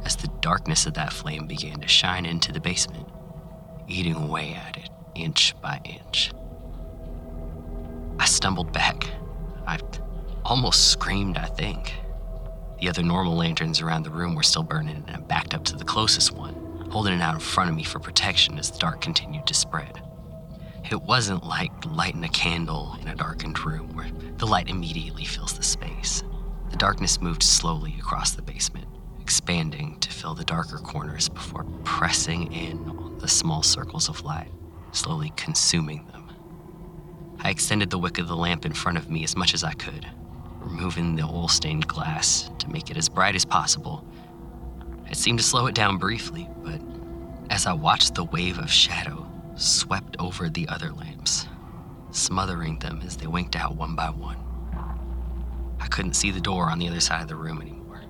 [0.04, 3.08] as the darkness of that flame began to shine into the basement,
[3.88, 6.32] eating away at it inch by inch.
[8.20, 9.08] I stumbled back.
[9.66, 9.80] I
[10.44, 11.94] almost screamed, I think.
[12.80, 15.78] The other normal lanterns around the room were still burning, and I backed up to
[15.78, 19.00] the closest one holding it out in front of me for protection as the dark
[19.00, 20.02] continued to spread.
[20.92, 25.54] It wasn't like lighting a candle in a darkened room where the light immediately fills
[25.54, 26.22] the space.
[26.70, 28.88] The darkness moved slowly across the basement,
[29.22, 34.52] expanding to fill the darker corners before pressing in on the small circles of light,
[34.92, 36.30] slowly consuming them.
[37.40, 39.72] I extended the wick of the lamp in front of me as much as I
[39.74, 40.06] could,
[40.60, 44.06] removing the oil stained glass to make it as bright as possible
[45.12, 46.80] it seemed to slow it down briefly, but
[47.50, 51.48] as I watched the wave of shadow swept over the other lamps,
[52.12, 54.38] smothering them as they winked out one by one,
[55.82, 58.02] I couldn't see the door on the other side of the room anymore.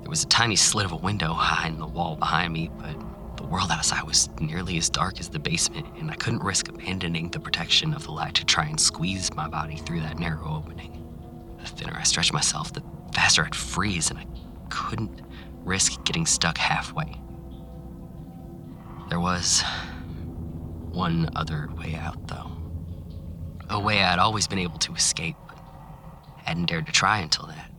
[0.00, 2.96] There was a tiny slit of a window high in the wall behind me, but
[3.36, 7.28] the world outside was nearly as dark as the basement, and I couldn't risk abandoning
[7.30, 11.04] the protection of the light to try and squeeze my body through that narrow opening.
[11.60, 12.82] The thinner I stretched myself, the
[13.14, 14.26] faster I'd freeze, and I
[14.68, 15.20] couldn't
[15.68, 17.20] risk getting stuck halfway.
[19.08, 19.62] There was
[20.90, 22.50] one other way out, though.
[23.70, 25.58] A way I'd always been able to escape, but
[26.44, 27.70] hadn't dared to try until that.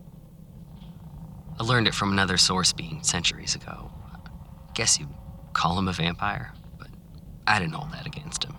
[1.59, 3.91] I learned it from another source being centuries ago.
[4.13, 5.09] I guess you'd
[5.53, 6.53] call him a vampire.
[6.77, 6.89] But
[7.45, 8.55] I didn't hold that against him.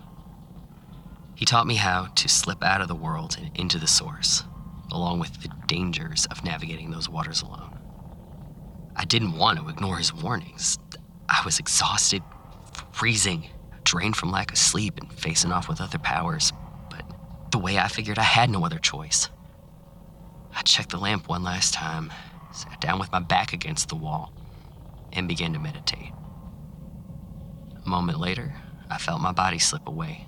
[1.35, 4.43] He taught me how to slip out of the world and into the source,
[4.91, 7.80] along with the dangers of navigating those waters alone.
[8.95, 10.77] I didn't want to ignore his warnings.
[11.29, 12.21] I was exhausted,
[12.91, 13.49] freezing,
[13.83, 16.51] drained from lack of sleep, and facing off with other powers.
[16.89, 17.03] But
[17.51, 19.29] the way I figured, I had no other choice.
[20.53, 22.11] I checked the lamp one last time,
[22.53, 24.33] sat down with my back against the wall,
[25.13, 26.11] and began to meditate.
[27.83, 28.53] A moment later,
[28.89, 30.27] I felt my body slip away.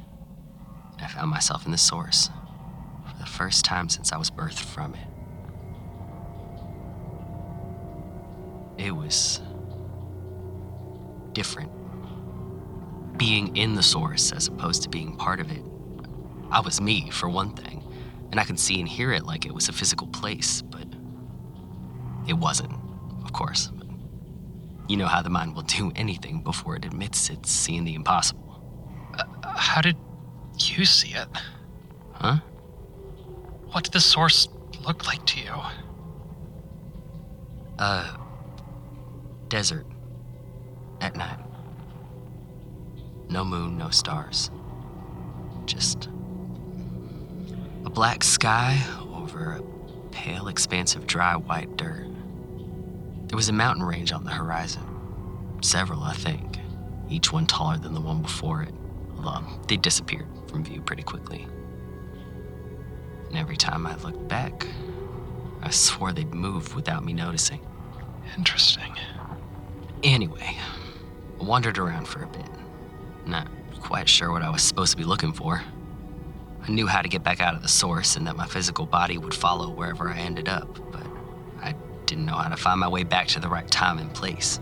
[0.99, 2.30] I found myself in the source
[3.06, 5.08] for the first time since I was birthed from it.
[8.77, 9.41] It was
[11.33, 11.71] different.
[13.17, 15.63] Being in the source as opposed to being part of it.
[16.51, 17.83] I was me, for one thing,
[18.31, 20.86] and I could see and hear it like it was a physical place, but
[22.27, 22.73] it wasn't,
[23.23, 23.71] of course.
[24.88, 28.62] You know how the mind will do anything before it admits it's seeing the impossible.
[29.17, 29.23] Uh,
[29.55, 29.95] how did
[30.59, 31.27] you see it?
[32.13, 32.38] Huh?
[33.71, 34.47] What did the source
[34.86, 35.53] look like to you?
[37.79, 38.17] Uh,
[39.54, 39.86] desert.
[41.00, 41.38] At night.
[43.30, 44.50] No moon, no stars.
[45.68, 46.10] Just
[47.86, 48.82] a black sky
[49.13, 52.08] over a pale expanse of dry white dirt.
[53.28, 54.82] There was a mountain range on the horizon.
[55.62, 56.58] Several, I think,
[57.08, 58.74] each one taller than the one before it,
[59.16, 61.46] although they disappeared from view pretty quickly.
[63.28, 64.66] And every time I looked back,
[65.62, 67.60] I swore they'd move without me noticing.
[68.36, 68.96] Interesting.
[70.04, 70.58] Anyway,
[71.39, 72.50] I wandered around for a bit.
[73.26, 73.48] Not
[73.80, 75.63] quite sure what I was supposed to be looking for.
[76.62, 79.18] I knew how to get back out of the source and that my physical body
[79.18, 81.06] would follow wherever I ended up, but
[81.62, 81.74] I
[82.06, 84.60] didn't know how to find my way back to the right time and place.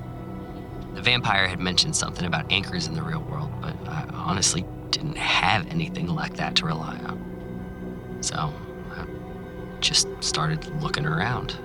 [0.93, 5.17] The vampire had mentioned something about anchors in the real world, but I honestly didn't
[5.17, 8.17] have anything like that to rely on.
[8.21, 8.53] So
[8.91, 9.05] I
[9.79, 11.57] just started looking around,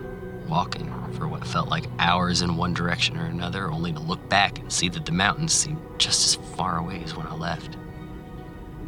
[0.48, 4.58] walking for what felt like hours in one direction or another, only to look back
[4.58, 7.76] and see that the mountains seemed just as far away as when I left.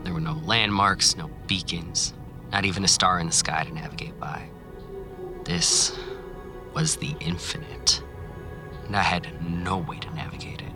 [0.04, 2.14] There were no landmarks, no beacons,
[2.52, 4.48] not even a star in the sky to navigate by.
[5.44, 5.98] This
[6.74, 8.02] was the infinite,
[8.86, 10.72] and I had no way to navigate it.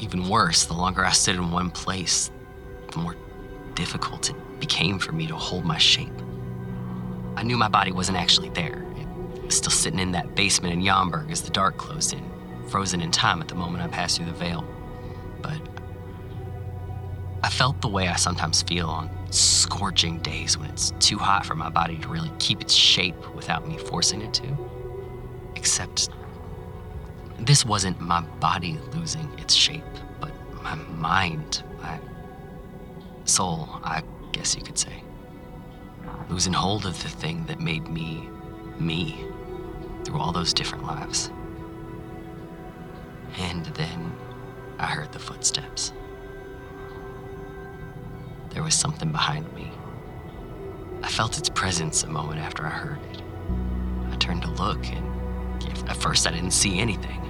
[0.00, 2.30] Even worse, the longer I stood in one place,
[2.90, 3.16] the more
[3.74, 6.12] difficult it became for me to hold my shape.
[7.36, 8.84] I knew my body wasn't actually there.
[9.52, 12.24] Still sitting in that basement in Yomberg as the dark closed in,
[12.68, 14.64] frozen in time at the moment I passed through the veil.
[15.42, 15.60] But
[17.42, 21.54] I felt the way I sometimes feel on scorching days when it's too hot for
[21.54, 24.56] my body to really keep its shape without me forcing it to.
[25.54, 26.08] Except
[27.38, 29.84] this wasn't my body losing its shape,
[30.18, 32.00] but my mind, my
[33.26, 35.04] soul, I guess you could say.
[36.30, 38.28] Losing hold of the thing that made me
[38.78, 39.26] me
[40.04, 41.30] through all those different lives.
[43.38, 44.14] And then
[44.78, 45.92] I heard the footsteps.
[48.50, 49.70] There was something behind me.
[51.02, 53.22] I felt its presence a moment after I heard it.
[54.10, 57.20] I turned to look, and at first I didn't see anything.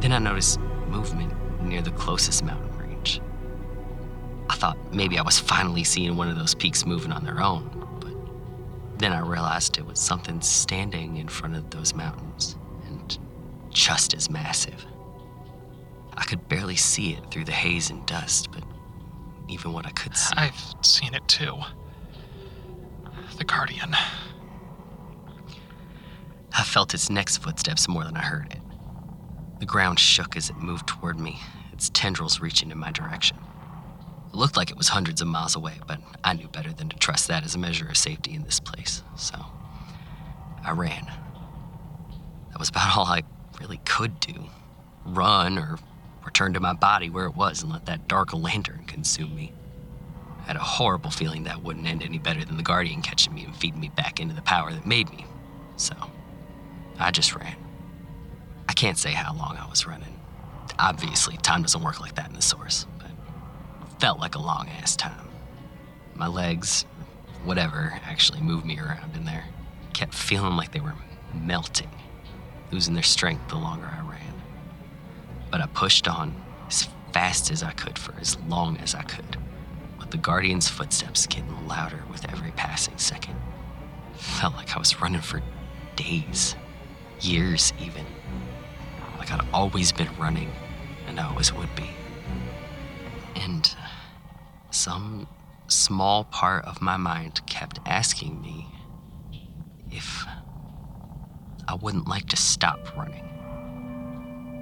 [0.00, 1.32] Then I noticed movement
[1.62, 3.20] near the closest mountain range.
[4.48, 7.75] I thought maybe I was finally seeing one of those peaks moving on their own,
[8.98, 12.56] then I realized it was something standing in front of those mountains
[12.86, 13.18] and
[13.70, 14.84] just as massive.
[16.16, 18.62] I could barely see it through the haze and dust, but
[19.48, 20.34] even what I could see.
[20.36, 21.54] I've seen it too.
[23.36, 23.94] The Guardian.
[26.52, 28.60] I felt its next footsteps more than I heard it.
[29.60, 31.38] The ground shook as it moved toward me,
[31.72, 33.36] its tendrils reaching in my direction.
[34.36, 36.96] It looked like it was hundreds of miles away, but I knew better than to
[36.98, 39.34] trust that as a measure of safety in this place, so
[40.62, 41.06] I ran.
[42.50, 43.22] That was about all I
[43.58, 44.34] really could do
[45.06, 45.78] run or
[46.22, 49.54] return to my body where it was and let that dark lantern consume me.
[50.40, 53.44] I had a horrible feeling that wouldn't end any better than the Guardian catching me
[53.44, 55.24] and feeding me back into the power that made me.
[55.76, 55.94] So,
[56.98, 57.56] I just ran.
[58.68, 60.20] I can't say how long I was running.
[60.78, 62.84] Obviously, time doesn't work like that in the source,
[63.98, 65.28] felt like a long ass time.
[66.14, 66.84] My legs,
[67.44, 69.44] whatever, actually moved me around in there.
[69.92, 70.94] Kept feeling like they were
[71.34, 71.90] melting,
[72.70, 74.42] losing their strength the longer I ran.
[75.50, 76.34] But I pushed on
[76.68, 79.36] as fast as I could for as long as I could,
[79.98, 83.36] with the Guardian's footsteps getting louder with every passing second.
[84.14, 85.42] Felt like I was running for
[85.94, 86.56] days,
[87.20, 88.04] years even.
[89.18, 90.50] Like I'd always been running,
[91.06, 91.90] and I always would be.
[93.36, 93.74] And
[94.70, 95.28] some
[95.68, 98.66] small part of my mind kept asking me
[99.90, 100.26] if
[101.68, 103.24] I wouldn't like to stop running.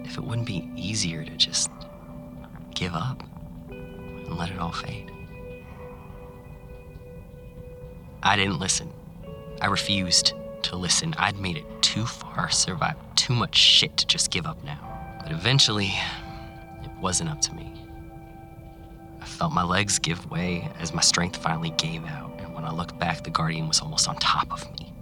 [0.05, 1.71] If it wouldn't be easier to just
[2.75, 3.23] give up
[3.71, 5.11] and let it all fade.
[8.23, 8.91] I didn't listen.
[9.61, 11.15] I refused to listen.
[11.19, 15.19] I'd made it too far, survived too much shit to just give up now.
[15.23, 15.93] But eventually,
[16.83, 17.84] it wasn't up to me.
[19.25, 22.71] I felt my legs give way as my strength finally gave out, and when I
[22.71, 24.93] looked back, the Guardian was almost on top of me,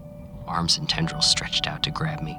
[0.46, 2.38] arms and tendrils stretched out to grab me.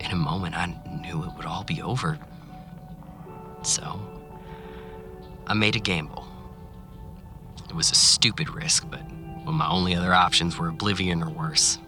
[0.00, 0.66] In a moment, I
[1.00, 2.18] knew it would all be over.
[3.62, 4.00] So,
[5.46, 6.26] I made a gamble.
[7.68, 9.02] It was a stupid risk, but
[9.44, 11.78] when my only other options were oblivion or worse,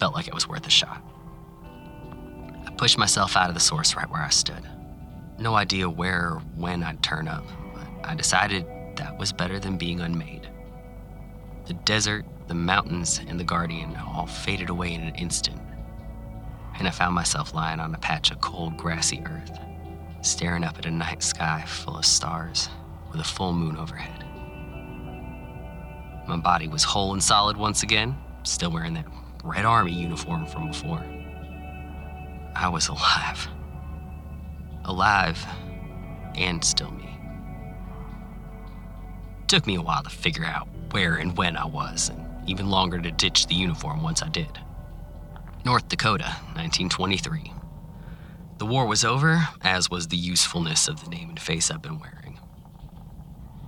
[0.00, 1.02] felt like it was worth a shot.
[2.66, 4.66] I pushed myself out of the source right where I stood.
[5.38, 7.44] No idea where or when I'd turn up,
[8.06, 10.48] I decided that was better than being unmade.
[11.66, 15.60] The desert, the mountains, and the Guardian all faded away in an instant,
[16.78, 19.58] and I found myself lying on a patch of cold, grassy earth,
[20.22, 22.68] staring up at a night sky full of stars
[23.10, 24.24] with a full moon overhead.
[26.28, 29.06] My body was whole and solid once again, still wearing that
[29.42, 31.04] Red Army uniform from before.
[32.54, 33.48] I was alive.
[34.84, 35.44] Alive
[36.36, 37.15] and still me.
[39.48, 42.98] Took me a while to figure out where and when I was, and even longer
[42.98, 44.58] to ditch the uniform once I did.
[45.64, 46.24] North Dakota,
[46.54, 47.52] 1923.
[48.58, 52.00] The war was over, as was the usefulness of the name and face I've been
[52.00, 52.40] wearing.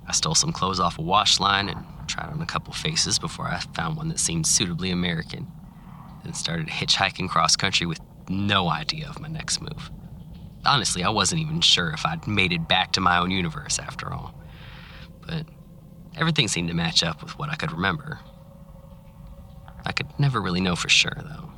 [0.07, 3.47] I stole some clothes off a wash line and tried on a couple faces before
[3.47, 5.47] I found one that seemed suitably American,
[6.25, 9.91] then started hitchhiking cross country with no idea of my next move.
[10.65, 14.13] Honestly, I wasn't even sure if I'd made it back to my own universe after
[14.13, 14.35] all.
[15.27, 15.47] But
[16.17, 18.19] everything seemed to match up with what I could remember.
[19.85, 21.51] I could never really know for sure, though.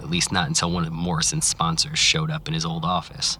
[0.00, 3.38] At least not until one of Morrison's sponsors showed up in his old office.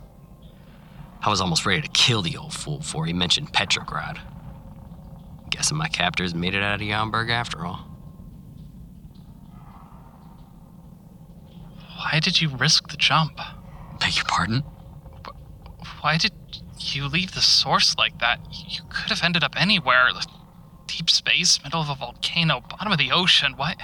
[1.20, 4.20] I was almost ready to kill the old fool before he mentioned Petrograd.
[5.50, 7.88] Guessing my captors made it out of Yamberg after all.
[11.96, 13.38] Why did you risk the jump?
[14.00, 14.62] Beg your pardon?
[16.00, 16.32] Why did
[16.90, 18.40] you leave the source like that?
[18.68, 20.08] You could have ended up anywhere.
[20.86, 23.54] Deep space, middle of a volcano, bottom of the ocean.
[23.56, 23.74] Why?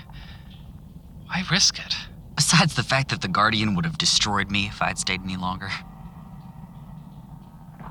[1.26, 1.94] Why risk it?
[2.34, 5.68] Besides the fact that the Guardian would have destroyed me if I'd stayed any longer.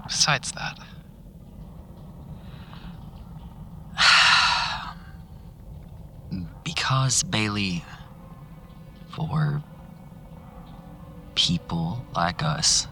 [0.08, 0.80] Besides that,
[6.64, 7.84] Because, Bailey,
[9.10, 9.62] for
[11.36, 12.88] people like us,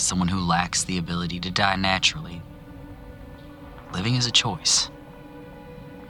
[0.00, 2.42] someone who lacks the ability to die naturally,
[3.92, 4.90] living is a choice.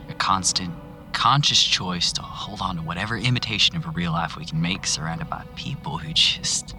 [0.09, 0.74] A constant,
[1.12, 4.86] conscious choice to hold on to whatever imitation of a real life we can make
[4.86, 6.74] surrounded by people who just.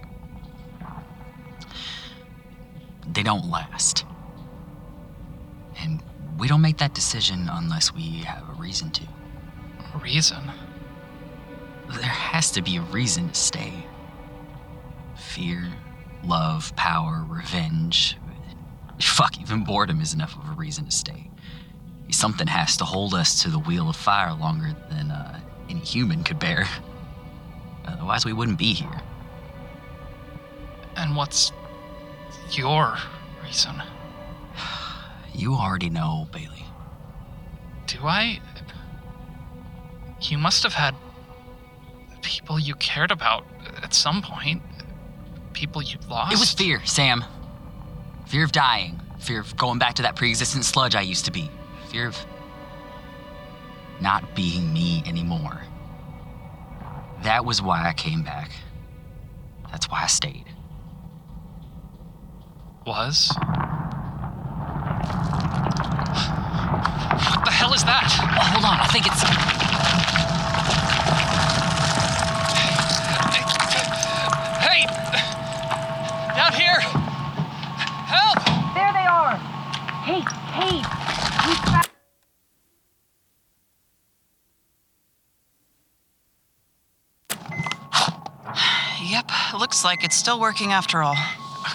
[3.12, 4.05] They don't last.
[5.80, 6.01] And
[6.38, 9.03] we don't make that decision unless we have a reason to.
[9.95, 10.51] A reason.
[11.89, 13.74] There has to be a reason to stay.
[15.16, 15.68] Fear,
[16.24, 18.17] love, power, revenge.
[18.99, 21.30] Fuck, even boredom is enough of a reason to stay.
[22.11, 25.39] Something has to hold us to the wheel of fire longer than uh,
[25.70, 26.67] any human could bear.
[27.86, 29.01] Otherwise, we wouldn't be here.
[30.95, 31.51] And what's
[32.51, 32.97] your
[33.43, 33.82] reason?
[35.34, 36.65] You already know, Bailey.
[37.88, 38.41] Do I?
[40.22, 40.95] You must have had
[42.22, 43.45] people you cared about
[43.82, 44.61] at some point.
[45.60, 46.32] People you lost.
[46.32, 47.26] It was fear, Sam.
[48.28, 48.97] Fear of dying.
[49.20, 51.51] Fear of going back to that pre existent sludge I used to be.
[51.89, 52.18] Fear of
[53.99, 55.62] not being me anymore.
[57.24, 58.51] That was why I came back.
[59.70, 60.45] That's why I stayed.
[62.88, 63.28] Was?
[67.28, 68.07] What the hell is that?
[68.22, 69.24] Oh, hold on, I think it's.
[74.60, 74.86] Hey!
[76.36, 76.80] Down here!
[78.07, 78.39] Help!
[78.76, 79.36] There they are!
[80.05, 80.22] Hey,
[80.53, 80.86] Kate!
[81.47, 81.89] We found-
[89.10, 89.32] Yep,
[89.80, 91.15] looks like it's still working after all.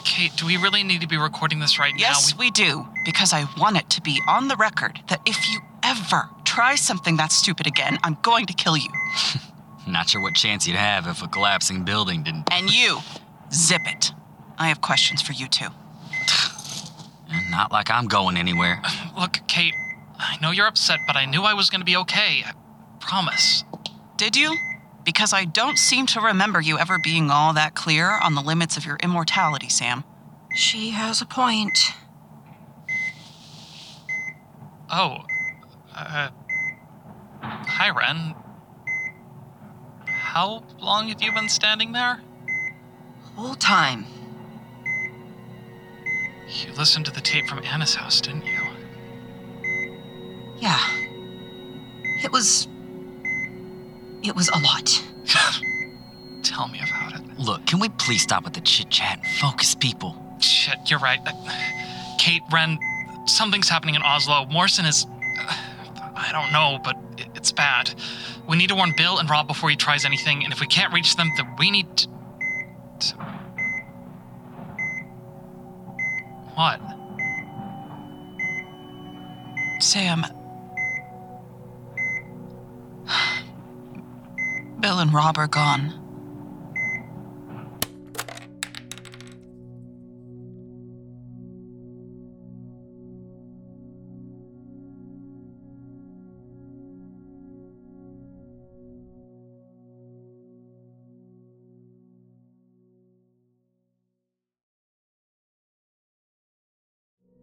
[0.01, 2.01] Okay, do we really need to be recording this right now?
[2.01, 2.39] Yes, now?
[2.39, 6.29] we do, because I want it to be on the record that if you ever
[6.45, 8.91] try something that stupid again, I'm going to kill you.
[9.87, 12.53] Not sure what chance you'd have if a collapsing building didn't.
[12.53, 12.99] And you,
[13.51, 14.13] zip it.
[14.59, 15.69] I have questions for you too.
[17.51, 18.83] Not like I'm going anywhere.
[19.19, 19.75] Look, Kate,
[20.19, 22.45] I know you're upset, but I knew I was gonna be okay.
[22.45, 22.53] I
[23.01, 23.65] promise.
[24.19, 24.55] Did you?
[25.05, 28.77] Because I don't seem to remember you ever being all that clear on the limits
[28.77, 30.05] of your immortality, Sam.
[30.55, 31.79] She has a point.
[34.91, 35.19] Oh.
[35.95, 36.31] Uh.
[37.43, 38.35] Hi, Ren.
[40.07, 42.21] How long have you been standing there?
[43.37, 44.07] Whole time.
[46.49, 48.61] You listened to the tape from Anna's house, didn't you?
[50.59, 50.81] Yeah.
[52.23, 52.69] It was.
[54.25, 55.05] It was a lot.
[56.43, 57.39] Tell me about it.
[57.39, 60.17] Look, can we please stop with the chit chat and focus people?
[60.41, 61.19] Shit, you're right.
[61.27, 61.33] Uh,
[62.19, 62.79] Kate, Ren,
[63.27, 64.47] something's happening in Oslo.
[64.47, 65.05] Morrison is.
[65.07, 65.55] uh,
[66.17, 66.97] I don't know, but
[67.35, 67.95] it's bad.
[68.49, 70.93] We need to warn Bill and Rob before he tries anything, and if we can't
[70.93, 72.09] reach them, then we need to.
[73.01, 73.17] to-
[76.55, 76.81] What?
[79.81, 80.25] Sam.
[84.85, 85.95] Bill and Rob are gone.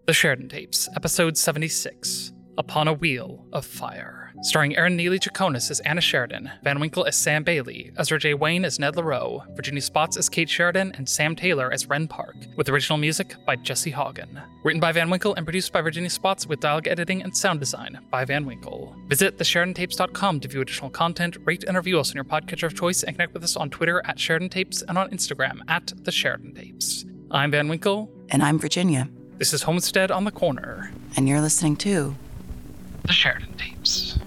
[0.06, 4.34] The Sheridan Tapes, Episode 76 Upon a Wheel of Fire.
[4.43, 8.34] Starring Aaron Neely Chaconis as Anna Sheridan, Van Winkle as Sam Bailey, Ezra J.
[8.34, 12.36] Wayne as Ned LaRoe, Virginia Spots as Kate Sheridan, and Sam Taylor as Ren Park,
[12.58, 14.41] with original music by Jesse Hagen.
[14.64, 17.99] Written by Van Winkle and produced by Virginia Spots with dialogue editing and sound design
[18.10, 18.95] by Van Winkle.
[19.08, 23.04] Visit thesheridantapes.com to view additional content, rate and review us on your podcatcher of choice,
[23.04, 26.56] and connect with us on Twitter at Sheridan Tapes and on Instagram at The Sheridan
[26.56, 27.06] Tapes.
[27.30, 28.12] I'm Van Winkle.
[28.30, 29.08] And I'm Virginia.
[29.38, 30.91] This is Homestead on the Corner.
[31.16, 32.16] And you're listening to
[33.08, 34.20] The Sheridan Tapes.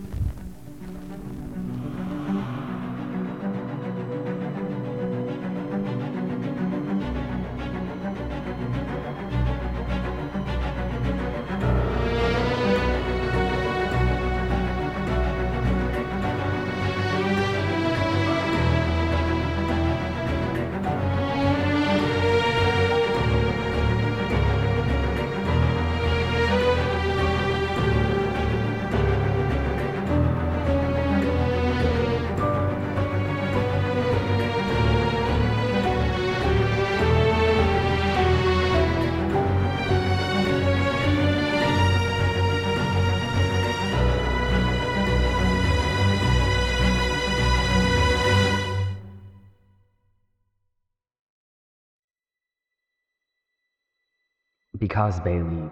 [54.95, 55.68] Because, Bailey,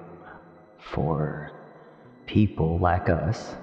[0.80, 1.52] for
[2.26, 3.54] people like us,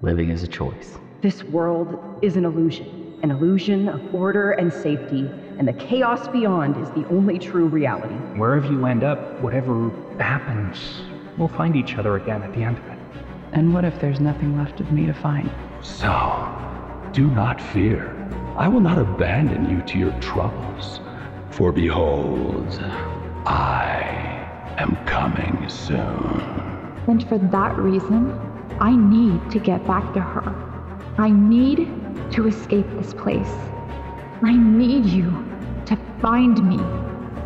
[0.00, 0.96] living is a choice.
[1.20, 6.78] This world is an illusion, an illusion of order and safety, and the chaos beyond
[6.78, 8.14] is the only true reality.
[8.38, 11.02] Wherever you end up, whatever happens,
[11.36, 12.98] we'll find each other again at the end of it.
[13.52, 15.50] And what if there's nothing left of me to find?
[15.82, 16.08] So,
[17.12, 18.08] do not fear.
[18.56, 21.00] I will not abandon you to your troubles.
[21.50, 22.82] For behold,
[23.44, 24.31] I
[24.82, 25.98] am coming soon.
[27.06, 28.32] And for that reason,
[28.80, 30.54] I need to get back to her.
[31.18, 31.88] I need
[32.32, 33.54] to escape this place.
[34.42, 35.30] I need you
[35.86, 36.78] to find me.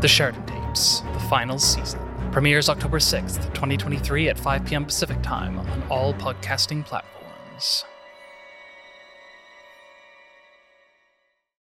[0.00, 2.00] The Sheridan Tapes, the final season.
[2.32, 4.84] Premieres October 6th, 2023 at 5 p.m.
[4.84, 7.84] Pacific Time on all podcasting platforms.